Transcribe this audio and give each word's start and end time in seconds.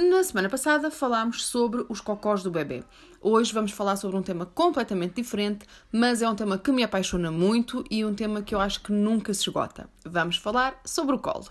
Na 0.00 0.22
semana 0.22 0.48
passada 0.48 0.92
falámos 0.92 1.44
sobre 1.44 1.84
os 1.88 2.00
cocós 2.00 2.40
do 2.40 2.52
bebê. 2.52 2.84
Hoje 3.20 3.52
vamos 3.52 3.72
falar 3.72 3.96
sobre 3.96 4.16
um 4.16 4.22
tema 4.22 4.46
completamente 4.46 5.14
diferente, 5.14 5.66
mas 5.90 6.22
é 6.22 6.28
um 6.30 6.36
tema 6.36 6.56
que 6.56 6.70
me 6.70 6.84
apaixona 6.84 7.32
muito 7.32 7.82
e 7.90 8.04
um 8.04 8.14
tema 8.14 8.40
que 8.40 8.54
eu 8.54 8.60
acho 8.60 8.80
que 8.80 8.92
nunca 8.92 9.34
se 9.34 9.40
esgota. 9.40 9.90
Vamos 10.04 10.36
falar 10.36 10.80
sobre 10.84 11.16
o 11.16 11.18
colo. 11.18 11.48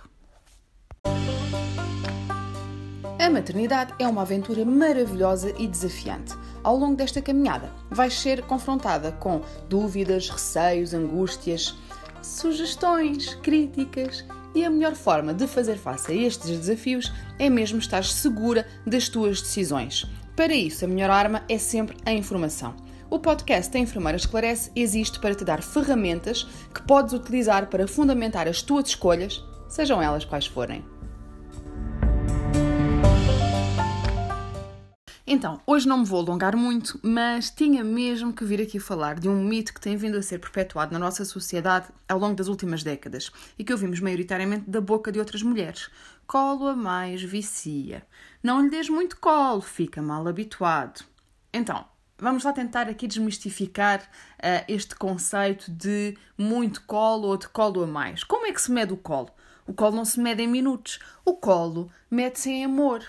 A 3.19 3.29
maternidade 3.29 3.93
é 3.99 4.07
uma 4.07 4.21
aventura 4.21 4.63
maravilhosa 4.63 5.53
e 5.59 5.67
desafiante. 5.67 6.33
Ao 6.63 6.77
longo 6.77 6.95
desta 6.95 7.21
caminhada, 7.21 7.69
vais 7.91 8.13
ser 8.13 8.43
confrontada 8.43 9.11
com 9.11 9.41
dúvidas, 9.67 10.29
receios, 10.29 10.93
angústias, 10.93 11.75
sugestões, 12.21 13.35
críticas 13.35 14.23
e 14.53 14.65
a 14.65 14.69
melhor 14.69 14.95
forma 14.95 15.33
de 15.33 15.47
fazer 15.47 15.77
face 15.77 16.11
a 16.11 16.15
estes 16.15 16.49
desafios 16.49 17.11
é 17.37 17.49
mesmo 17.49 17.79
estar 17.79 18.03
segura 18.03 18.65
das 18.85 19.09
tuas 19.09 19.41
decisões. 19.41 20.05
Para 20.35 20.53
isso, 20.53 20.85
a 20.85 20.87
melhor 20.87 21.09
arma 21.09 21.43
é 21.49 21.57
sempre 21.57 21.97
a 22.05 22.11
informação. 22.11 22.75
O 23.09 23.19
podcast 23.19 23.75
A 23.75 23.79
Enfermeira 23.79 24.17
Esclarece 24.17 24.71
existe 24.75 25.19
para 25.19 25.33
te 25.33 25.45
dar 25.45 25.63
ferramentas 25.63 26.43
que 26.73 26.81
podes 26.81 27.13
utilizar 27.13 27.67
para 27.67 27.87
fundamentar 27.87 28.47
as 28.47 28.61
tuas 28.61 28.89
escolhas, 28.89 29.43
sejam 29.69 30.01
elas 30.01 30.25
quais 30.25 30.45
forem. 30.45 30.96
Então, 35.29 35.59
hoje 35.67 35.85
não 35.89 35.97
me 35.97 36.05
vou 36.05 36.21
alongar 36.21 36.55
muito, 36.55 36.97
mas 37.03 37.49
tinha 37.49 37.83
mesmo 37.83 38.31
que 38.31 38.45
vir 38.45 38.61
aqui 38.61 38.79
falar 38.79 39.19
de 39.19 39.27
um 39.27 39.43
mito 39.43 39.73
que 39.73 39.81
tem 39.81 39.97
vindo 39.97 40.17
a 40.17 40.21
ser 40.21 40.39
perpetuado 40.39 40.93
na 40.93 40.99
nossa 40.99 41.25
sociedade 41.25 41.87
ao 42.07 42.17
longo 42.17 42.33
das 42.33 42.47
últimas 42.47 42.81
décadas 42.81 43.29
e 43.59 43.63
que 43.65 43.73
ouvimos 43.73 43.99
maioritariamente 43.99 44.69
da 44.69 44.79
boca 44.79 45.11
de 45.11 45.19
outras 45.19 45.43
mulheres. 45.43 45.89
Colo 46.25 46.69
a 46.69 46.75
mais 46.77 47.21
vicia. 47.21 48.07
Não 48.41 48.61
lhe 48.61 48.69
des 48.69 48.87
muito 48.87 49.19
colo, 49.19 49.59
fica 49.59 50.01
mal 50.01 50.25
habituado. 50.25 51.03
Então, 51.51 51.83
vamos 52.17 52.45
lá 52.45 52.53
tentar 52.53 52.87
aqui 52.87 53.05
desmistificar 53.05 53.99
uh, 53.99 54.63
este 54.65 54.95
conceito 54.95 55.69
de 55.69 56.17
muito 56.37 56.83
colo 56.83 57.27
ou 57.27 57.35
de 57.35 57.49
colo 57.49 57.83
a 57.83 57.87
mais. 57.87 58.23
Como 58.23 58.45
é 58.45 58.53
que 58.53 58.61
se 58.61 58.71
mede 58.71 58.93
o 58.93 58.97
colo? 58.97 59.29
O 59.67 59.73
colo 59.73 59.97
não 59.97 60.05
se 60.05 60.21
mede 60.21 60.41
em 60.41 60.47
minutos. 60.47 60.99
O 61.25 61.33
colo 61.33 61.91
mede-se 62.09 62.49
em 62.49 62.63
amor. 62.63 63.03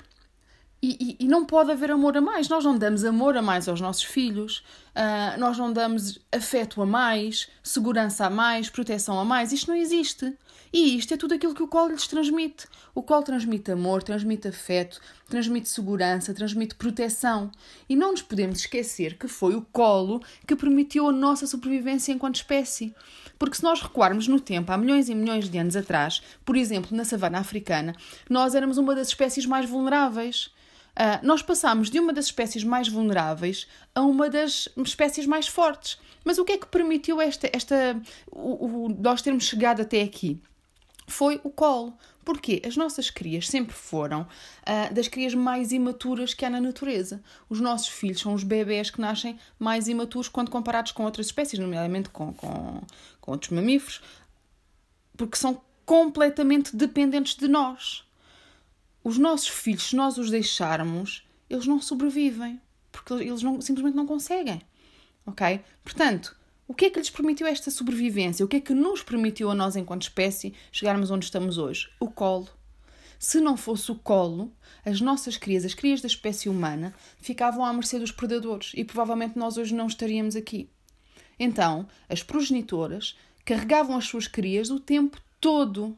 E, 0.80 1.16
e, 1.20 1.24
e, 1.24 1.28
não 1.28 1.44
pode 1.44 1.72
haver 1.72 1.90
amor 1.90 2.16
a 2.16 2.20
mais. 2.20 2.48
Nós 2.48 2.64
não 2.64 2.78
damos 2.78 3.04
amor 3.04 3.36
a 3.36 3.42
mais 3.42 3.68
aos 3.68 3.80
nossos 3.80 4.04
filhos, 4.04 4.58
uh, 4.94 5.38
nós 5.38 5.58
não 5.58 5.72
damos 5.72 6.20
afeto 6.30 6.80
a 6.80 6.86
mais, 6.86 7.48
segurança 7.64 8.26
a 8.26 8.30
mais, 8.30 8.70
proteção 8.70 9.18
a 9.18 9.24
mais. 9.24 9.52
Isto 9.52 9.72
não 9.72 9.76
existe. 9.76 10.32
E 10.72 10.96
isto 10.96 11.14
é 11.14 11.16
tudo 11.16 11.34
aquilo 11.34 11.54
que 11.54 11.62
o 11.62 11.68
colo 11.68 11.88
lhes 11.90 12.06
transmite. 12.06 12.66
O 12.94 13.02
colo 13.02 13.22
transmite 13.22 13.72
amor, 13.72 14.02
transmite 14.02 14.48
afeto, 14.48 15.00
transmite 15.28 15.68
segurança, 15.68 16.34
transmite 16.34 16.74
proteção. 16.74 17.50
E 17.88 17.96
não 17.96 18.12
nos 18.12 18.22
podemos 18.22 18.60
esquecer 18.60 19.16
que 19.16 19.26
foi 19.26 19.54
o 19.54 19.62
colo 19.72 20.22
que 20.46 20.54
permitiu 20.54 21.08
a 21.08 21.12
nossa 21.12 21.46
sobrevivência 21.46 22.12
enquanto 22.12 22.36
espécie. 22.36 22.94
Porque 23.38 23.56
se 23.56 23.62
nós 23.62 23.80
recuarmos 23.80 24.28
no 24.28 24.40
tempo, 24.40 24.70
há 24.70 24.76
milhões 24.76 25.08
e 25.08 25.14
milhões 25.14 25.48
de 25.48 25.58
anos 25.58 25.76
atrás, 25.76 26.22
por 26.44 26.56
exemplo, 26.56 26.96
na 26.96 27.04
savana 27.04 27.38
africana, 27.38 27.94
nós 28.28 28.54
éramos 28.54 28.78
uma 28.78 28.94
das 28.94 29.08
espécies 29.08 29.46
mais 29.46 29.68
vulneráveis. 29.68 30.50
Uh, 30.98 31.24
nós 31.24 31.42
passamos 31.42 31.90
de 31.90 32.00
uma 32.00 32.12
das 32.12 32.24
espécies 32.24 32.64
mais 32.64 32.88
vulneráveis 32.88 33.68
a 33.94 34.02
uma 34.02 34.28
das 34.28 34.68
espécies 34.84 35.26
mais 35.26 35.46
fortes. 35.46 35.96
Mas 36.24 36.38
o 36.38 36.44
que 36.44 36.52
é 36.52 36.58
que 36.58 36.66
permitiu 36.66 37.20
esta, 37.20 37.48
esta 37.52 38.02
o, 38.32 38.86
o, 38.86 38.88
nós 38.88 39.22
termos 39.22 39.44
chegado 39.44 39.80
até 39.80 40.02
aqui? 40.02 40.42
Foi 41.06 41.40
o 41.44 41.50
colo. 41.50 41.96
Porque 42.24 42.60
as 42.66 42.76
nossas 42.76 43.08
crias 43.08 43.48
sempre 43.48 43.72
foram 43.72 44.22
uh, 44.22 44.92
das 44.92 45.06
crias 45.06 45.34
mais 45.34 45.70
imaturas 45.72 46.34
que 46.34 46.44
há 46.44 46.50
na 46.50 46.60
natureza. 46.60 47.22
Os 47.48 47.60
nossos 47.60 47.88
filhos 47.88 48.20
são 48.20 48.34
os 48.34 48.42
bebés 48.42 48.90
que 48.90 49.00
nascem 49.00 49.38
mais 49.56 49.86
imaturos 49.86 50.28
quando 50.28 50.50
comparados 50.50 50.92
com 50.92 51.04
outras 51.04 51.26
espécies, 51.26 51.58
nomeadamente 51.58 52.10
com, 52.10 52.34
com, 52.34 52.82
com 53.20 53.30
outros 53.30 53.50
mamíferos, 53.50 54.02
porque 55.16 55.38
são 55.38 55.62
completamente 55.86 56.76
dependentes 56.76 57.34
de 57.34 57.48
nós 57.48 58.06
os 59.08 59.16
nossos 59.16 59.48
filhos, 59.48 59.84
se 59.84 59.96
nós 59.96 60.18
os 60.18 60.30
deixarmos, 60.30 61.26
eles 61.48 61.66
não 61.66 61.80
sobrevivem, 61.80 62.60
porque 62.92 63.14
eles 63.14 63.42
não, 63.42 63.58
simplesmente 63.58 63.96
não 63.96 64.06
conseguem. 64.06 64.60
Ok? 65.24 65.60
Portanto, 65.82 66.36
o 66.66 66.74
que 66.74 66.84
é 66.84 66.90
que 66.90 66.98
lhes 66.98 67.08
permitiu 67.08 67.46
esta 67.46 67.70
sobrevivência? 67.70 68.44
O 68.44 68.48
que 68.48 68.56
é 68.56 68.60
que 68.60 68.74
nos 68.74 69.02
permitiu 69.02 69.50
a 69.50 69.54
nós, 69.54 69.76
enquanto 69.76 70.02
espécie, 70.02 70.52
chegarmos 70.70 71.10
onde 71.10 71.24
estamos 71.24 71.56
hoje? 71.56 71.88
O 71.98 72.10
colo. 72.10 72.50
Se 73.18 73.40
não 73.40 73.56
fosse 73.56 73.90
o 73.90 73.94
colo, 73.94 74.52
as 74.84 75.00
nossas 75.00 75.38
crias, 75.38 75.64
as 75.64 75.72
crias 75.72 76.02
da 76.02 76.06
espécie 76.06 76.50
humana, 76.50 76.94
ficavam 77.18 77.64
à 77.64 77.72
mercê 77.72 77.98
dos 77.98 78.12
predadores 78.12 78.72
e 78.74 78.84
provavelmente 78.84 79.38
nós 79.38 79.56
hoje 79.56 79.74
não 79.74 79.86
estaríamos 79.86 80.36
aqui. 80.36 80.68
Então, 81.38 81.88
as 82.10 82.22
progenitoras 82.22 83.16
carregavam 83.42 83.96
as 83.96 84.04
suas 84.04 84.28
crias 84.28 84.68
o 84.68 84.78
tempo 84.78 85.18
todo 85.40 85.96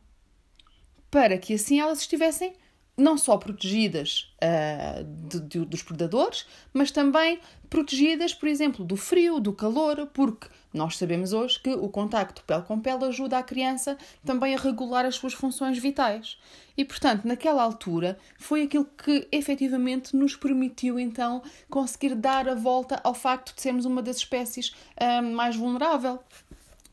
para 1.10 1.36
que 1.36 1.54
assim 1.54 1.80
elas 1.80 1.98
estivessem 1.98 2.54
não 2.96 3.16
só 3.16 3.36
protegidas 3.36 4.32
uh, 4.42 5.04
de, 5.04 5.40
de, 5.40 5.64
dos 5.64 5.82
predadores, 5.82 6.46
mas 6.72 6.90
também 6.90 7.40
protegidas, 7.68 8.34
por 8.34 8.48
exemplo, 8.48 8.84
do 8.84 8.96
frio, 8.96 9.40
do 9.40 9.52
calor, 9.52 10.08
porque 10.12 10.48
nós 10.72 10.96
sabemos 10.96 11.32
hoje 11.32 11.58
que 11.58 11.70
o 11.70 11.88
contacto 11.88 12.44
pele 12.44 12.62
com 12.62 12.78
pele 12.80 13.04
ajuda 13.04 13.38
a 13.38 13.42
criança 13.42 13.96
também 14.24 14.54
a 14.54 14.58
regular 14.58 15.04
as 15.04 15.16
suas 15.16 15.32
funções 15.32 15.78
vitais. 15.78 16.38
E, 16.76 16.84
portanto, 16.84 17.26
naquela 17.26 17.62
altura, 17.62 18.18
foi 18.38 18.62
aquilo 18.62 18.84
que 18.84 19.26
efetivamente 19.32 20.14
nos 20.14 20.36
permitiu 20.36 20.98
então 20.98 21.42
conseguir 21.68 22.14
dar 22.14 22.48
a 22.48 22.54
volta 22.54 23.00
ao 23.02 23.14
facto 23.14 23.54
de 23.54 23.60
sermos 23.60 23.84
uma 23.84 24.02
das 24.02 24.16
espécies 24.16 24.70
uh, 25.00 25.22
mais 25.22 25.56
vulnerável. 25.56 26.20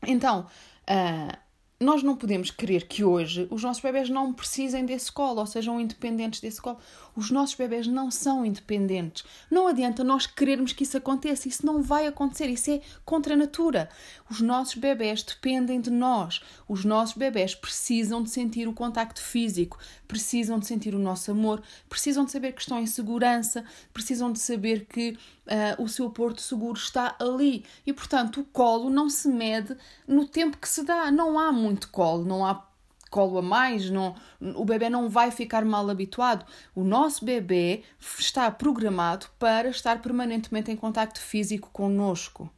Então, 0.06 0.46
uh, 0.88 1.47
nós 1.80 2.02
não 2.02 2.16
podemos 2.16 2.50
querer 2.50 2.88
que 2.88 3.04
hoje 3.04 3.46
os 3.50 3.62
nossos 3.62 3.80
bebés 3.80 4.10
não 4.10 4.32
precisem 4.32 4.84
desse 4.84 5.12
colo 5.12 5.38
ou 5.38 5.46
sejam 5.46 5.80
independentes 5.80 6.40
desse 6.40 6.60
colo. 6.60 6.78
Os 7.14 7.30
nossos 7.30 7.54
bebés 7.54 7.86
não 7.86 8.10
são 8.10 8.44
independentes. 8.44 9.24
Não 9.48 9.68
adianta 9.68 10.02
nós 10.02 10.26
querermos 10.26 10.72
que 10.72 10.82
isso 10.82 10.96
aconteça. 10.96 11.46
Isso 11.46 11.64
não 11.64 11.80
vai 11.80 12.08
acontecer. 12.08 12.48
Isso 12.48 12.72
é 12.72 12.80
contra 13.04 13.34
a 13.34 13.36
natura. 13.36 13.88
Os 14.28 14.40
nossos 14.40 14.74
bebés 14.74 15.22
dependem 15.22 15.80
de 15.80 15.88
nós. 15.88 16.40
Os 16.68 16.84
nossos 16.84 17.16
bebés 17.16 17.54
precisam 17.54 18.24
de 18.24 18.30
sentir 18.30 18.66
o 18.66 18.72
contacto 18.72 19.22
físico, 19.22 19.78
precisam 20.08 20.58
de 20.58 20.66
sentir 20.66 20.96
o 20.96 20.98
nosso 20.98 21.30
amor, 21.30 21.62
precisam 21.88 22.24
de 22.24 22.32
saber 22.32 22.54
que 22.54 22.60
estão 22.60 22.80
em 22.80 22.86
segurança, 22.86 23.64
precisam 23.92 24.32
de 24.32 24.40
saber 24.40 24.84
que 24.86 25.16
uh, 25.48 25.82
o 25.82 25.88
seu 25.88 26.10
porto 26.10 26.40
seguro 26.40 26.78
está 26.78 27.16
ali. 27.18 27.64
E, 27.86 27.92
portanto, 27.92 28.40
o 28.40 28.44
colo 28.44 28.90
não 28.90 29.08
se 29.08 29.28
mede 29.28 29.76
no 30.06 30.26
tempo 30.26 30.58
que 30.58 30.68
se 30.68 30.84
dá. 30.84 31.10
Não 31.10 31.38
há 31.38 31.50
muito 31.50 31.88
colo, 31.90 32.24
não 32.24 32.46
há 32.46 32.66
colo 33.10 33.38
a 33.38 33.42
mais, 33.42 33.88
não, 33.88 34.14
o 34.38 34.64
bebê 34.66 34.90
não 34.90 35.08
vai 35.08 35.30
ficar 35.30 35.64
mal 35.64 35.88
habituado. 35.88 36.44
O 36.74 36.84
nosso 36.84 37.24
bebê 37.24 37.82
está 38.18 38.50
programado 38.50 39.26
para 39.38 39.68
estar 39.70 40.00
permanentemente 40.02 40.70
em 40.70 40.76
contacto 40.76 41.20
físico 41.20 41.70
conosco. 41.72 42.50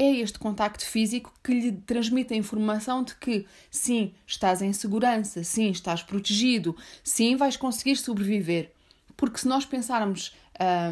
É 0.00 0.10
este 0.10 0.38
contacto 0.38 0.84
físico 0.84 1.32
que 1.42 1.52
lhe 1.52 1.72
transmite 1.72 2.32
a 2.32 2.36
informação 2.36 3.02
de 3.02 3.16
que 3.16 3.46
sim, 3.68 4.14
estás 4.24 4.62
em 4.62 4.72
segurança, 4.72 5.42
sim, 5.42 5.70
estás 5.70 6.02
protegido, 6.02 6.76
sim, 7.02 7.34
vais 7.34 7.56
conseguir 7.56 7.96
sobreviver. 7.96 8.72
Porque 9.18 9.38
se 9.40 9.48
nós 9.48 9.66
pensarmos 9.66 10.32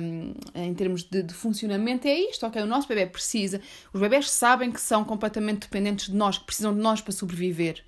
um, 0.03 0.35
em 0.53 0.75
termos 0.75 1.05
de, 1.05 1.23
de, 1.23 1.33
funcionamento, 1.33 2.09
é 2.09 2.15
isto, 2.15 2.45
ok? 2.45 2.61
O 2.61 2.67
nosso 2.67 2.89
bebê 2.89 3.07
precisa, 3.07 3.63
os 3.93 4.01
bebés 4.01 4.29
sabem 4.29 4.73
que 4.73 4.81
são 4.81 5.05
completamente 5.05 5.61
dependentes 5.61 6.07
de 6.07 6.15
nós, 6.15 6.37
que 6.37 6.45
precisam 6.45 6.75
de 6.75 6.81
nós 6.81 7.01
para 7.01 7.13
sobreviver. 7.13 7.85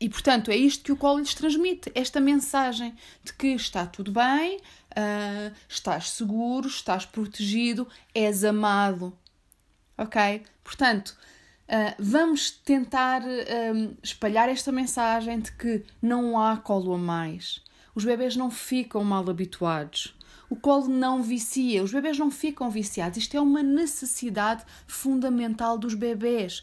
E 0.00 0.08
portanto 0.08 0.50
é 0.50 0.56
isto 0.56 0.82
que 0.82 0.90
o 0.90 0.96
colo 0.96 1.18
lhes 1.18 1.34
transmite, 1.34 1.92
esta 1.94 2.18
mensagem 2.18 2.94
de 3.22 3.34
que 3.34 3.48
está 3.48 3.84
tudo 3.84 4.10
bem, 4.10 4.56
uh, 4.56 5.54
estás 5.68 6.12
seguro, 6.12 6.66
estás 6.66 7.04
protegido, 7.04 7.86
és 8.14 8.42
amado. 8.42 9.16
Ok? 9.98 10.42
Portanto, 10.64 11.14
uh, 11.68 11.94
vamos 11.98 12.50
tentar 12.50 13.20
um, 13.22 13.94
espalhar 14.02 14.48
esta 14.48 14.72
mensagem 14.72 15.40
de 15.40 15.52
que 15.52 15.84
não 16.00 16.40
há 16.40 16.56
colo 16.56 16.94
a 16.94 16.98
mais. 16.98 17.65
Os 17.96 18.04
bebés 18.04 18.36
não 18.36 18.50
ficam 18.50 19.02
mal 19.02 19.28
habituados. 19.28 20.14
O 20.50 20.54
colo 20.54 20.86
não 20.86 21.22
vicia, 21.22 21.82
os 21.82 21.90
bebés 21.90 22.18
não 22.18 22.30
ficam 22.30 22.70
viciados. 22.70 23.16
Isto 23.16 23.38
é 23.38 23.40
uma 23.40 23.62
necessidade 23.62 24.64
fundamental 24.86 25.78
dos 25.78 25.94
bebés 25.94 26.62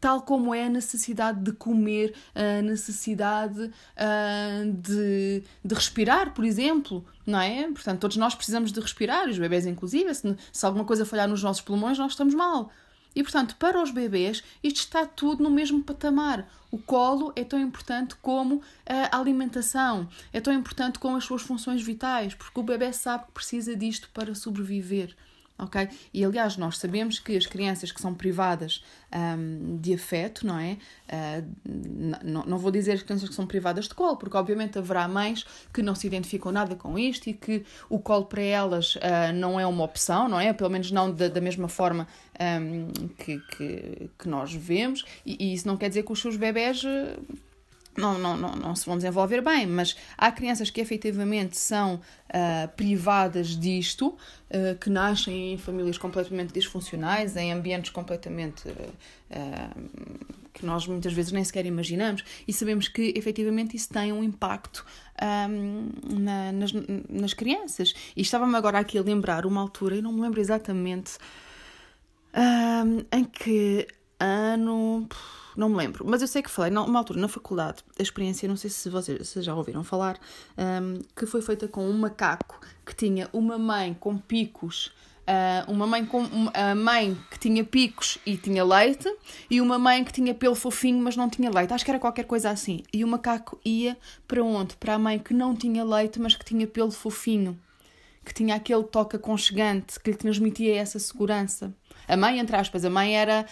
tal 0.00 0.22
como 0.22 0.52
é 0.52 0.64
a 0.64 0.68
necessidade 0.68 1.40
de 1.40 1.52
comer, 1.52 2.12
a 2.34 2.60
necessidade 2.60 3.62
uh, 3.62 4.72
de, 4.72 5.44
de 5.64 5.74
respirar, 5.76 6.34
por 6.34 6.44
exemplo, 6.44 7.06
não 7.24 7.40
é? 7.40 7.70
Portanto, 7.70 8.00
todos 8.00 8.16
nós 8.16 8.34
precisamos 8.34 8.72
de 8.72 8.80
respirar, 8.80 9.28
os 9.28 9.38
bebés 9.38 9.64
inclusive, 9.64 10.12
se, 10.12 10.36
se 10.50 10.66
alguma 10.66 10.84
coisa 10.84 11.06
falhar 11.06 11.28
nos 11.28 11.40
nossos 11.40 11.62
pulmões, 11.62 11.98
nós 11.98 12.10
estamos 12.12 12.34
mal. 12.34 12.72
E, 13.14 13.22
portanto, 13.22 13.56
para 13.56 13.82
os 13.82 13.90
bebês, 13.90 14.42
isto 14.62 14.78
está 14.78 15.06
tudo 15.06 15.42
no 15.42 15.50
mesmo 15.50 15.82
patamar. 15.82 16.48
O 16.70 16.78
colo 16.78 17.32
é 17.36 17.44
tão 17.44 17.58
importante 17.58 18.14
como 18.16 18.62
a 18.86 19.18
alimentação, 19.18 20.08
é 20.32 20.40
tão 20.40 20.52
importante 20.52 20.98
como 20.98 21.16
as 21.16 21.24
suas 21.24 21.42
funções 21.42 21.82
vitais, 21.82 22.34
porque 22.34 22.58
o 22.58 22.62
bebê 22.62 22.92
sabe 22.92 23.26
que 23.26 23.32
precisa 23.32 23.76
disto 23.76 24.08
para 24.14 24.34
sobreviver 24.34 25.14
ok? 25.62 25.88
E 26.12 26.24
aliás, 26.24 26.56
nós 26.56 26.78
sabemos 26.78 27.18
que 27.18 27.36
as 27.36 27.46
crianças 27.46 27.92
que 27.92 28.00
são 28.00 28.14
privadas 28.14 28.82
um, 29.14 29.76
de 29.78 29.94
afeto, 29.94 30.46
não 30.46 30.58
é? 30.58 30.76
Uh, 31.08 32.44
não 32.44 32.58
vou 32.58 32.70
dizer 32.70 32.92
as 32.92 33.02
crianças 33.02 33.28
que 33.28 33.34
são 33.34 33.46
privadas 33.46 33.88
de 33.88 33.94
colo, 33.94 34.16
porque 34.16 34.36
obviamente 34.36 34.78
haverá 34.78 35.06
mães 35.06 35.46
que 35.72 35.82
não 35.82 35.94
se 35.94 36.06
identificam 36.06 36.50
nada 36.50 36.74
com 36.74 36.98
isto 36.98 37.28
e 37.28 37.34
que 37.34 37.64
o 37.88 37.98
colo 37.98 38.24
para 38.26 38.42
elas 38.42 38.96
uh, 38.96 39.32
não 39.34 39.58
é 39.58 39.66
uma 39.66 39.84
opção, 39.84 40.28
não 40.28 40.40
é? 40.40 40.52
Pelo 40.52 40.70
menos 40.70 40.90
não 40.90 41.12
da, 41.12 41.28
da 41.28 41.40
mesma 41.40 41.68
forma 41.68 42.06
um, 42.40 43.08
que, 43.16 43.38
que, 43.38 44.10
que, 44.18 44.28
nós 44.28 44.52
vemos, 44.52 45.04
e, 45.24 45.36
e, 45.38 45.54
isso 45.54 45.66
não 45.66 45.76
quer 45.76 45.88
dizer 45.88 46.02
que 46.02 46.12
os 46.12 46.20
seus 46.20 46.36
bebés. 46.36 46.82
Não, 47.96 48.18
não, 48.18 48.36
não, 48.36 48.56
não 48.56 48.74
se 48.74 48.86
vão 48.86 48.96
desenvolver 48.96 49.42
bem, 49.42 49.66
mas 49.66 49.94
há 50.16 50.32
crianças 50.32 50.70
que 50.70 50.80
efetivamente 50.80 51.58
são 51.58 51.96
uh, 51.96 52.68
privadas 52.74 53.48
disto, 53.48 54.08
uh, 54.08 54.78
que 54.80 54.88
nascem 54.88 55.52
em 55.52 55.58
famílias 55.58 55.98
completamente 55.98 56.54
disfuncionais, 56.54 57.36
em 57.36 57.52
ambientes 57.52 57.90
completamente 57.90 58.66
uh, 58.66 60.32
que 60.54 60.64
nós 60.64 60.86
muitas 60.86 61.12
vezes 61.12 61.32
nem 61.32 61.44
sequer 61.44 61.66
imaginamos, 61.66 62.24
e 62.48 62.52
sabemos 62.52 62.88
que 62.88 63.12
efetivamente 63.16 63.76
isso 63.76 63.88
tem 63.90 64.12
um 64.12 64.24
impacto 64.24 64.84
um, 65.50 65.90
na, 66.18 66.52
nas, 66.52 66.72
nas 67.08 67.34
crianças. 67.34 67.94
E 68.16 68.22
estava-me 68.22 68.56
agora 68.56 68.78
aqui 68.78 68.98
a 68.98 69.02
lembrar 69.02 69.44
uma 69.44 69.60
altura, 69.60 69.96
e 69.96 70.02
não 70.02 70.12
me 70.12 70.20
lembro 70.22 70.40
exatamente 70.40 71.18
um, 72.34 73.04
em 73.16 73.24
que 73.24 73.86
ano 74.18 75.08
não 75.56 75.68
me 75.68 75.76
lembro, 75.76 76.04
mas 76.06 76.22
eu 76.22 76.28
sei 76.28 76.42
que 76.42 76.50
falei 76.50 76.70
numa 76.70 76.98
altura 76.98 77.20
na 77.20 77.28
faculdade, 77.28 77.82
a 77.98 78.02
experiência, 78.02 78.48
não 78.48 78.56
sei 78.56 78.70
se 78.70 78.88
vocês 78.88 79.28
se 79.28 79.42
já 79.42 79.54
ouviram 79.54 79.84
falar, 79.84 80.18
um, 80.56 81.00
que 81.16 81.26
foi 81.26 81.42
feita 81.42 81.68
com 81.68 81.88
um 81.88 81.92
macaco 81.92 82.60
que 82.84 82.94
tinha 82.94 83.28
uma 83.32 83.58
mãe 83.58 83.94
com 83.94 84.16
picos. 84.18 84.92
Uh, 85.22 85.70
uma 85.70 85.86
mãe 85.86 86.04
com 86.04 86.26
a 86.52 86.74
mãe 86.74 87.16
que 87.30 87.38
tinha 87.38 87.62
picos 87.62 88.18
e 88.26 88.36
tinha 88.36 88.64
leite 88.64 89.08
e 89.48 89.60
uma 89.60 89.78
mãe 89.78 90.02
que 90.02 90.12
tinha 90.12 90.34
pelo 90.34 90.56
fofinho 90.56 91.00
mas 91.00 91.16
não 91.16 91.30
tinha 91.30 91.48
leite. 91.48 91.72
Acho 91.72 91.84
que 91.84 91.92
era 91.92 92.00
qualquer 92.00 92.24
coisa 92.24 92.50
assim. 92.50 92.82
E 92.92 93.04
o 93.04 93.08
macaco 93.08 93.60
ia 93.64 93.96
para 94.26 94.42
onde? 94.42 94.74
Para 94.76 94.94
a 94.94 94.98
mãe 94.98 95.20
que 95.20 95.32
não 95.32 95.54
tinha 95.54 95.84
leite 95.84 96.20
mas 96.20 96.34
que 96.34 96.44
tinha 96.44 96.66
pelo 96.66 96.90
fofinho 96.90 97.56
que 98.24 98.32
tinha 98.32 98.54
aquele 98.54 98.84
toque 98.84 99.16
aconchegante 99.16 99.98
que 99.98 100.10
lhe 100.10 100.16
transmitia 100.16 100.76
essa 100.76 100.98
segurança 100.98 101.74
a 102.08 102.16
mãe, 102.16 102.38
entre 102.38 102.56
aspas, 102.56 102.84
a 102.84 102.90
mãe 102.90 103.16
era, 103.16 103.46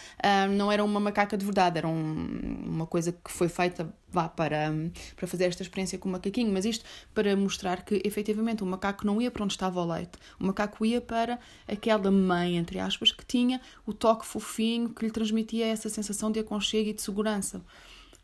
não 0.51 0.71
era 0.71 0.85
uma 0.85 1.01
macaca 1.01 1.37
de 1.37 1.45
verdade, 1.45 1.79
era 1.79 1.89
um, 1.89 2.63
uma 2.65 2.87
coisa 2.87 3.13
que 3.13 3.31
foi 3.31 3.49
feita 3.49 3.93
vá, 4.09 4.29
para, 4.29 4.73
para 5.17 5.27
fazer 5.27 5.45
esta 5.45 5.63
experiência 5.63 5.99
com 5.99 6.09
o 6.09 6.13
macaquinho, 6.13 6.53
mas 6.53 6.65
isto 6.65 6.85
para 7.15 7.37
mostrar 7.37 7.85
que 7.85 8.01
efetivamente 8.05 8.63
o 8.63 8.67
macaco 8.67 9.07
não 9.07 9.21
ia 9.21 9.31
para 9.31 9.45
onde 9.45 9.53
estava 9.53 9.81
o 9.81 9.93
leite, 9.93 10.13
o 10.39 10.47
macaco 10.47 10.85
ia 10.85 11.01
para 11.01 11.39
aquela 11.67 12.11
mãe, 12.11 12.57
entre 12.57 12.79
aspas, 12.79 13.13
que 13.13 13.25
tinha 13.25 13.61
o 13.87 13.93
toque 13.93 14.27
fofinho 14.27 14.91
que 14.91 15.05
lhe 15.05 15.11
transmitia 15.11 15.67
essa 15.67 15.89
sensação 15.89 16.31
de 16.31 16.41
aconchego 16.41 16.91
e 16.91 16.93
de 16.93 17.03
segurança. 17.03 17.63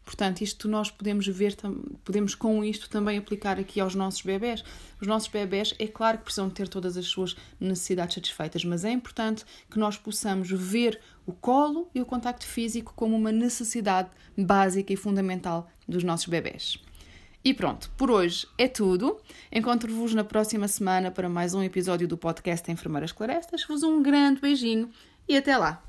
Portanto, 0.07 0.41
isto 0.41 0.69
nós 0.69 0.89
podemos 0.89 1.27
ver, 1.27 1.57
podemos 2.05 2.37
com 2.37 2.65
isto 2.65 2.89
também 2.89 3.19
aplicar 3.19 3.59
aqui 3.59 3.81
aos 3.81 3.97
nossos 3.97 4.23
bebés. 4.23 4.65
Os 5.01 5.07
nossos 5.09 5.29
bebés, 5.29 5.75
é 5.81 5.89
claro 5.89 6.19
que 6.19 6.25
precisam 6.25 6.49
ter 6.49 6.69
todas 6.69 6.97
as 6.97 7.07
suas 7.07 7.37
necessidades 7.59 8.15
satisfeitas, 8.15 8.65
mas 8.65 8.85
é 8.85 8.93
importante 8.93 9.45
que 9.69 9.81
nós 9.81 9.99
possamos 9.99 10.49
ver 10.49 11.01
o 11.27 11.33
colo 11.33 11.91
e 11.93 12.01
o 12.01 12.07
contacto 12.07 12.47
físico 12.47 12.95
como 12.95 13.17
uma 13.17 13.33
necessidade 13.33 14.09
básica 14.39 14.93
e 14.93 14.97
fundamental 14.97 15.69
dos 15.89 16.05
nossos 16.05 16.29
bebés. 16.29 16.79
E 17.45 17.53
pronto, 17.53 17.91
por 17.97 18.09
hoje 18.09 18.47
é 18.57 18.69
tudo. 18.69 19.21
Encontro-vos 19.51 20.15
na 20.15 20.23
próxima 20.23 20.69
semana 20.69 21.11
para 21.11 21.29
mais 21.29 21.53
um 21.53 21.63
episódio 21.65 22.07
do 22.07 22.17
podcast 22.17 22.71
Enfermeiras 22.71 23.11
Clarestas. 23.11 23.65
Vos 23.65 23.83
um 23.83 24.01
grande 24.01 24.41
beijinho 24.41 24.89
e 25.29 25.37
até 25.37 25.57
lá! 25.57 25.83